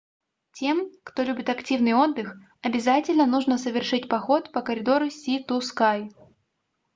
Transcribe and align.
тем 0.53 0.89
кто 1.03 1.21
любит 1.21 1.49
активный 1.49 1.93
отдых 1.93 2.33
обязательно 2.63 3.27
нужно 3.27 3.59
совершить 3.59 4.09
поход 4.09 4.51
по 4.51 4.63
коридору 4.63 5.11
си-ту-скай 5.11 6.09